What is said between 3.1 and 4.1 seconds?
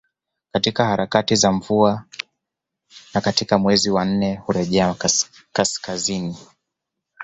na katika mwezi wa